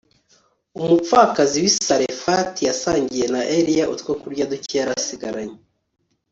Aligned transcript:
Umupfakazi 0.81 1.55
wi 1.63 1.71
Sarefati 1.85 2.61
yasangiye 2.69 3.25
na 3.33 3.41
Eliya 3.57 3.85
utwokurya 3.93 4.49
duke 4.51 4.75
yari 4.79 4.91
asigaranye 4.99 5.57